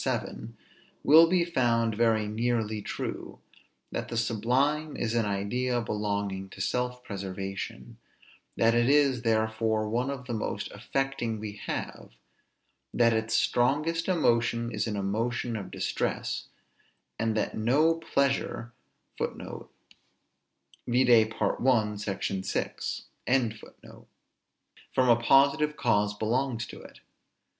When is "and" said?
17.19-17.37